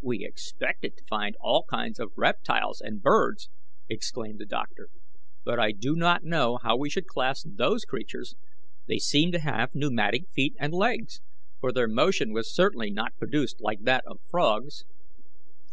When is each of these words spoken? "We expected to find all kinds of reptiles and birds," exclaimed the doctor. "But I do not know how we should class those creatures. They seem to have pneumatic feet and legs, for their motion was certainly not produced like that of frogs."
"We 0.00 0.24
expected 0.24 0.96
to 0.96 1.04
find 1.08 1.36
all 1.38 1.62
kinds 1.62 2.00
of 2.00 2.10
reptiles 2.16 2.80
and 2.80 3.00
birds," 3.00 3.48
exclaimed 3.88 4.40
the 4.40 4.44
doctor. 4.44 4.88
"But 5.44 5.60
I 5.60 5.70
do 5.70 5.94
not 5.94 6.24
know 6.24 6.58
how 6.60 6.76
we 6.76 6.90
should 6.90 7.06
class 7.06 7.44
those 7.48 7.84
creatures. 7.84 8.34
They 8.88 8.98
seem 8.98 9.30
to 9.30 9.38
have 9.38 9.72
pneumatic 9.72 10.28
feet 10.30 10.56
and 10.58 10.72
legs, 10.72 11.20
for 11.60 11.70
their 11.70 11.86
motion 11.86 12.32
was 12.32 12.52
certainly 12.52 12.90
not 12.90 13.16
produced 13.18 13.60
like 13.60 13.82
that 13.84 14.02
of 14.04 14.18
frogs." 14.32 14.84